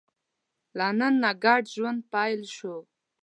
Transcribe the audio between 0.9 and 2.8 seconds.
نن نه ګډ ژوند پیل شو.